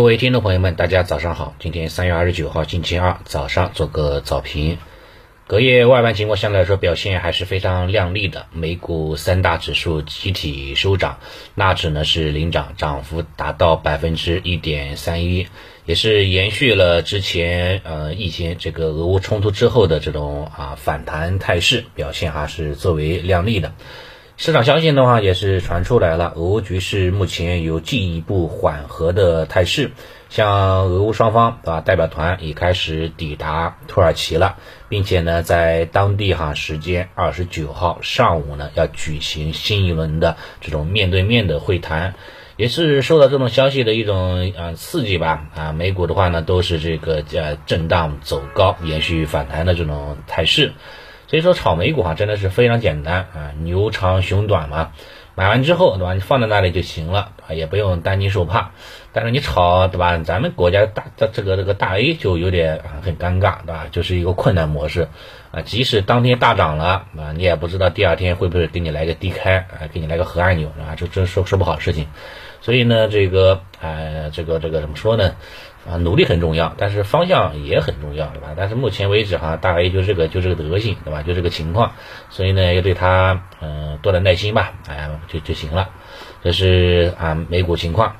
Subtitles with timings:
[0.00, 1.54] 各位听众朋友们，大家早上好。
[1.58, 4.78] 今天三月二十九号，星期二早上做个早评。
[5.46, 11.18] 隔夜外盘情况相对来说表现还是非常亮丽的，美股三大指数集体收涨，
[11.54, 15.48] 纳指呢是领涨，涨幅达到百分之一点三一，
[15.84, 23.74] 也是延续了之前呃一些这个俄乌冲突之后的这种啊反弹态势，表现还是最为亮丽的。
[24.42, 29.90] 市场相信的话，也是传出来了，俄乌局势目前有进一步缓和的态势。
[30.30, 34.56] 像俄乌双方啊代表团已开始抵达土耳其了，
[34.88, 42.14] 并且呢，在当地哈时间二十九号上午呢，要举行新一轮的这种面对面的会谈，
[42.56, 50.72] 也是受到这种消息的一种啊刺激吧啊，美股的话呢，都是这个呃震荡走高，延续反弹的这种态势。
[51.30, 54.90] 所以说炒美股哈真的是非常简单啊，牛长熊短嘛，
[55.36, 58.72] 买完之后对吧，你放在那里就行了啊，也不用担惊受怕。
[59.12, 65.06] 但是你炒对吧，咱们国家大的这个这个大 A 就有点很尴尬对吧，就是一个困难模式
[65.52, 72.08] 啊，即使当天大涨了啊，你也不知道第二天会不会给你来个低开啊，给你来个核按钮啊，这这说说不好事情。
[72.60, 75.36] 所以呢，这个呃，这个这个怎么说呢？
[75.88, 78.54] 啊，努力很重要，但是方向也很重要，对吧？
[78.56, 81.22] 但是目前为止哈，大 A 就这个就这个德性，对吧？
[81.22, 81.92] 就这个情况，
[82.28, 85.88] 所以呢，要对他嗯多点耐心吧，哎，就就行了。
[86.42, 88.16] 这是啊美股情况。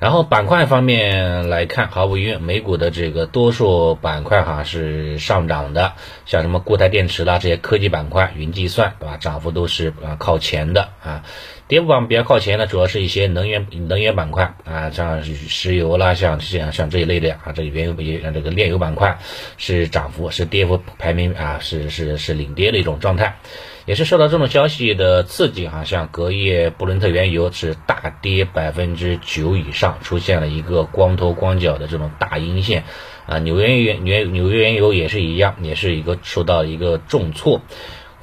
[0.00, 5.92] 然后板块方面来看，毫无疑问，美股的这个多数板块哈是上涨的，
[6.26, 9.16] 像什么固态电池啦这些科技板块、云计算，对吧？
[9.16, 11.22] 涨幅都是啊靠前的啊。
[11.66, 19.18] 跌幅榜比较靠前的，主要是一些能源能源板块啊，像石油啦，像像像这一类的啊，这原油也这个炼油板块
[19.56, 23.38] 是涨幅，是跌幅排名啊，是是是领跌的一种状态，
[23.86, 32.84] 也是受到这种消息的刺激哈，像隔夜布伦特原油是大跌百分之九以上，出现了一个光头光脚的这种大阴线
[33.26, 37.62] 啊，纽约原纽纽约原油也是一样，也是一个受到一个重挫。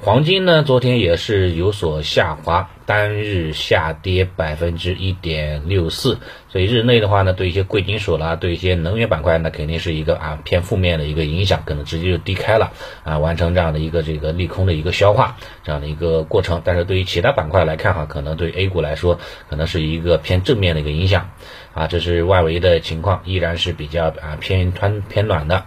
[0.04, 6.18] 黄金呢，昨天也是有所下滑，单日下跌百分之一点六四。
[6.48, 12.72] 所以日内的话呢，对一些贵金属啦，对一些能源板块呢，肯定是一个啊偏负面的一个影响，可能直接就低开了
[13.04, 16.62] 啊，完成这样的一个这个利空的一个消化这样的一个过程。
[16.64, 21.30] 但是对于其他板块来看哈，可能对 A 股来说，可能是一个偏正面的一个影响
[21.74, 21.86] 啊。
[21.86, 25.64] 这是外围的情况，依然是比较啊偏偏偏暖的。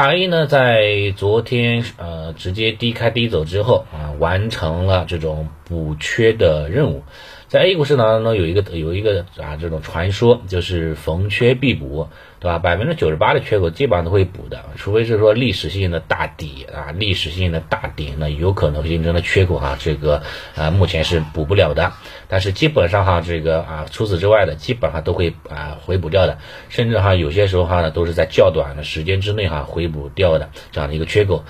[0.00, 7.02] 大 A 呢，在昨天呃直接低开低走之后啊，完成了这种补缺的任务。
[7.50, 12.60] 在 A 股市场当中有一个有一个啊这种传说，就是逢缺必补，对吧？
[12.60, 20.22] 百分之九十八的缺口基本上都会补的，除非是说历史性的大底啊，历史性的大底呢有可能形成的缺口哈，这个
[20.54, 21.92] 啊目前是补不了的。
[22.28, 31.44] 但是基本上哈，这个啊除此之外的基本上都会啊回补掉的，甚至哈有些时候哈呢都是在较短的时间之内哈回补掉的这样的一个缺口。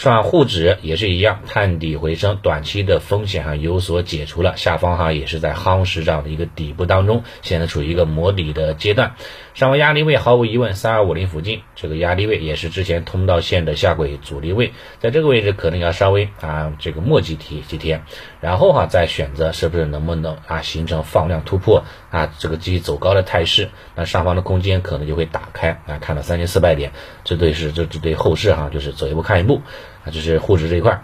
[0.00, 9.14] 上沪指也是一样，探底回升，短期的风险哈有所解除了，下方哈也是在夯实这样的一个底部当中，现在处于一个磨底的阶段。
[9.52, 18.04] 上方压力位毫无疑问三二五零附近，这个压力位也是之前通道线的下轨阻力位，在这个位置可能要稍微啊这个磨几天几天，
[18.40, 29.60] 然后哈再选择是不是能不能啊形成放量突破啊这个继续走高的态势，那上方的空间可能就会打开啊看到三千四百点，这对是这这对后市哈就是走一步看一步。
[30.04, 30.98] 啊，就是沪指这一块，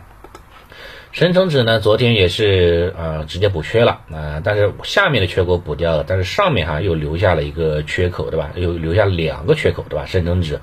[1.17, 8.51] 深成指呢，昨天也是呃直接补缺了啊，但是下面的缺口补掉了，但是上面哈又留下了一个缺口，对吧？
[8.55, 10.05] 又留下两个缺口，对吧？
[10.05, 10.61] 深成指。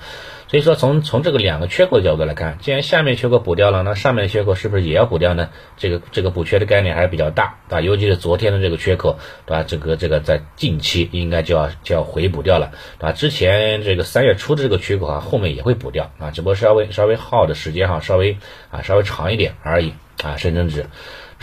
[0.47, 5.49] 所以说，从从这个两个缺口的角度来看，既然下面缺口补掉了，那上面的缺口是不是也要补掉呢？
[5.75, 7.81] 这个这个补缺的概念还是比较大，对吧？
[7.81, 9.63] 尤其是昨天的这个缺口，对吧？
[9.63, 13.11] 这个这个在近期应该就要就要回补掉了，对吧？
[13.11, 18.37] 之前这个三月初的这个缺口啊，后面也会补掉啊，只不过稍微稍微耗的时间哈，稍微
[18.69, 20.85] 啊稍微长一点而已啊，深圳值。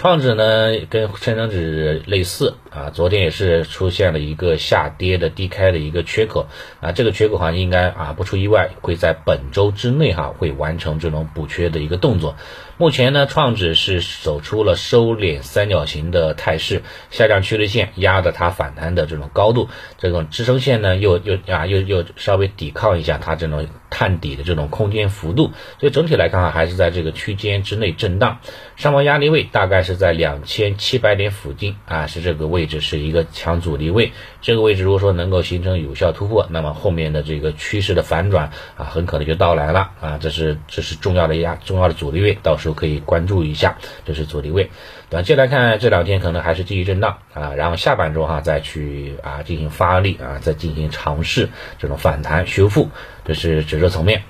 [0.00, 6.46] 创指呢，跟深成指类似啊，昨天也是出现了一个下跌的低开的一个缺口
[6.80, 12.36] 啊，这个缺口哈应该啊不出意外会在本周之内哈会完成这种补缺的一个动作。
[12.78, 16.80] 目前呢，创指是走出了收敛三角形的态势，
[17.10, 19.68] 下降趋势线压着它反弹的这种高度，
[19.98, 28.38] 这种支撑线呢又又啊又又稍微抵抗一下它这种探底的这种空间幅度，所以整体来看啊还是在这个区间之内震荡，
[28.76, 29.89] 上方压力位大概是。
[29.90, 34.12] 是在两千七百点附近啊，是这个位置是一个强阻力位。
[34.40, 40.18] 这个位置如果说能够形成有效突破，那么后面的这个趋势的反转啊，很可能就到来了啊。
[40.20, 44.70] 这是这是重要的压重要的阻力位，到时候可以关注一下，这是阻力位。
[45.08, 51.48] 短期来看，这两天可能还是继续震荡啊，然后下半周哈再去啊进行发力啊，再进行尝试
[51.80, 52.90] 这种反弹修复，
[53.24, 54.22] 这是指数层面。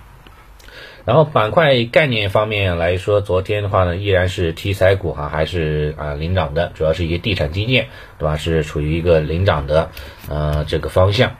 [1.11, 8.37] 然后板块概念方面来说，昨天的话呢，依然是题材股哈，还是啊领涨的，主要是一些地产基建，对吧？
[8.37, 9.91] 是处于一个领涨的
[10.29, 11.35] 呃这个方向，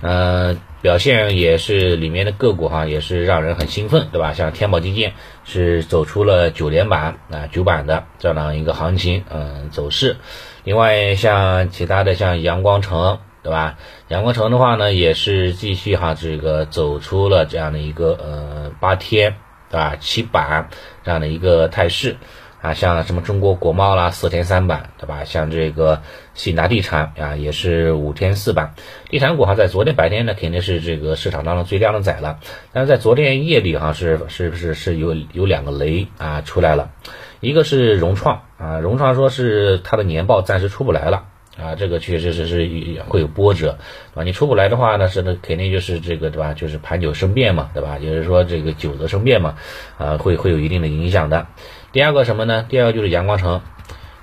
[0.00, 4.32] 呃表现也是里面的个股哈，也是让人很兴奋，对吧？
[4.32, 10.18] 像天宝基建是走出了九连板啊九板的这样一个行情嗯走势，
[10.62, 13.18] 另外像其他的像阳光城。
[13.46, 13.78] 对吧？
[14.08, 19.36] 阳光城的话呢，也是继续哈，这个走出了这样的一个呃八天，
[19.70, 19.94] 对吧？
[20.00, 20.68] 七板
[21.04, 22.16] 这样的一个态势
[22.60, 25.22] 啊，像什么中国国贸啦，四天三板，对吧？
[25.22, 26.02] 像这个
[26.34, 28.74] 信达地产啊，也是五天四板。
[29.08, 32.40] 地产股哈，在昨天白天呢，肯定是这个市场当中最靓的仔了。
[32.72, 36.90] 但是在昨天夜里哈，是是不是是有有两个雷啊出来了？
[37.38, 41.26] 一个是融创啊，融创说是它的年报暂时出不来了。
[41.58, 42.68] 啊，这个确实是是
[43.08, 43.78] 会有波折，
[44.12, 44.22] 对吧？
[44.24, 46.52] 你出不来的话呢，是那肯定就是这个，对吧？
[46.52, 47.98] 就是盘久生变嘛，对吧？
[47.98, 49.54] 就是说这个久则生变嘛，
[49.96, 51.46] 啊，会会有一定的影响的。
[51.92, 52.66] 第二个什么呢？
[52.68, 53.62] 第二个就是阳光城，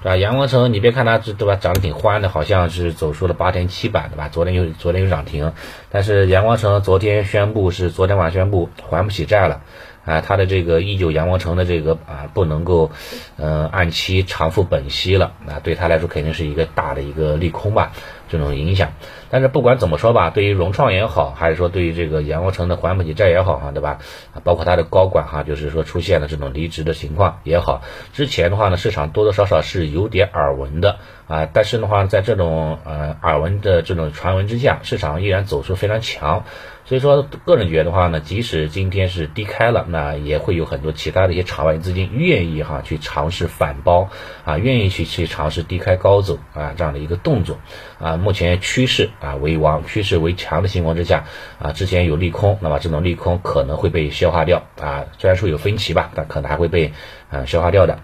[0.04, 0.18] 对吧？
[0.18, 4.30] 阳光城，你别看它这对吧，涨得挺欢的，好像是走出了八天七板，对吧？
[4.30, 5.52] 昨天又昨天又涨停，
[5.90, 9.62] 但是阳光城昨天宣布是昨天晚上宣布还不起债了。
[10.06, 12.92] 啊，他的这个一九阳光城的这个啊，不能够，
[13.38, 17.94] 嗯，按期偿付本息了，那对他来说肯定是一个大的一个利空吧，
[18.30, 18.92] 这种影响。
[19.30, 24.00] 但是不管怎么说吧，对于融创也好，还是说对于这个阳光城的还不起债也好，哈，对吧？
[24.44, 36.44] 包括他的高管哈，就是说出现了这种离职的情况也好，之前的话呢，市场多多少少是有点耳闻的啊，但是的话，在这种呃耳闻的这种传闻之下，市场依然走出非常强。
[36.86, 44.10] 所以说，个人觉得的话呢，即使今天是低开了，那也会有很多其他的一些场外资金愿意哈去尝试反包
[44.44, 47.58] 啊，愿意去去尝试低开高走啊这样的一个动作
[48.00, 48.18] 啊。
[48.18, 51.24] 目前趋势啊为王，趋势为强的情况之下
[51.58, 55.06] 啊，之前有利空，那么这种利空可能会被消化掉啊。
[55.18, 56.92] 虽然说有分歧吧，但可能还会被
[57.30, 58.00] 啊消化掉的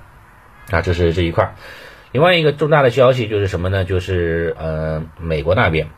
[0.72, 0.82] 啊。
[0.82, 1.54] 这是这一块。
[2.12, 3.84] 另外一个重大的消息就是什么呢？
[3.84, 5.90] 就是呃美国那边。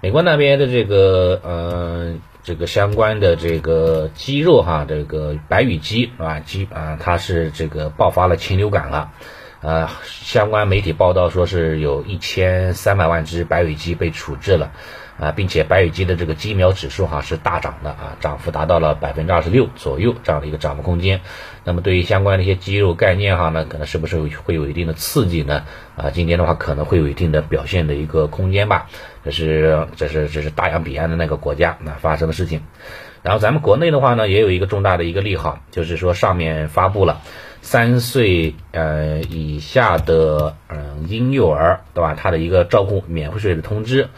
[0.00, 9.10] 美国那边的这个呃，这个相关的这个鸡肉哈，这个白羽鸡啊，鸡啊，它是这个爆发了禽流感了，
[9.60, 14.70] 呃，相关媒体报道说是有一千三百万只白羽鸡被处置了。
[15.18, 21.20] 啊，并且白羽鸡的这个鸡苗指数哈是大涨的啊，涨幅达到了百分之二十六左右这样的一个涨幅空间。
[21.64, 25.64] 那么对于相关的一些鸡肉概念哈，那可能是不是会有一定的刺激呢？
[25.96, 28.86] 啊，今天的话可能会有一定的表现的一个空间吧。
[29.24, 32.62] 这是这是这是大洋彼岸的那个国家那发生的事情。
[33.22, 37.20] 然后咱们国内的话呢，也有一个重大的一个利好，就是说上面发布了
[37.60, 44.08] 三岁呃以下的嗯婴幼儿对吧，他的一个照顾免税的通知。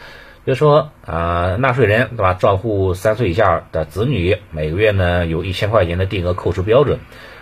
[0.43, 2.33] 比如说啊，纳税人对吧？
[2.33, 6.97] 照顾三岁以下的子女，每个月呢有一千块钱的定额扣除标准，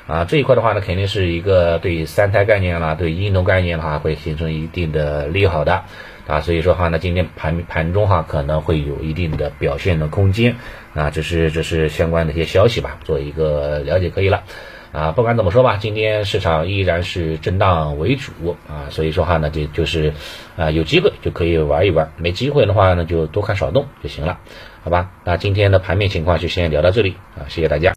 [0.05, 5.83] 啊，这一块的话呢，肯定是一个对三胎概念啦，对婴童概念的话，会形成一定的利好的，
[6.27, 10.57] 啊，所以说话呢，今天盘盘中哈可能会有一定的表现的空间，
[10.93, 14.43] 啊，这是这是相关的一些消息吧，做一个了解可以了。
[14.91, 18.31] 啊，不管怎么说吧，今天市场依然是震荡为主
[18.67, 20.13] 啊，所以说话呢，就就是
[20.57, 24.37] 啊，有机会就可以玩一玩，没机会的话呢，就多看少动就行了，
[24.83, 25.11] 好吧？
[25.23, 27.87] 那今天的盘面情况就先聊到这里啊，谢谢大家。